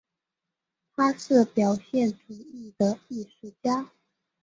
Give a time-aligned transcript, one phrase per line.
[0.95, 3.91] 他是表现主义的艺术家。